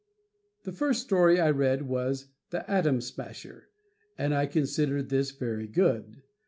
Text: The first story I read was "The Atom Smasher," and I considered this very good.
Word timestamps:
The 0.63 0.71
first 0.71 1.03
story 1.03 1.39
I 1.39 1.51
read 1.51 1.83
was 1.83 2.29
"The 2.49 2.67
Atom 2.67 3.01
Smasher," 3.01 3.69
and 4.17 4.33
I 4.33 4.47
considered 4.47 5.09
this 5.09 5.29
very 5.29 5.67
good. 5.67 6.23